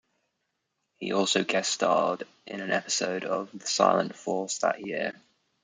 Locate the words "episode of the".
2.71-3.67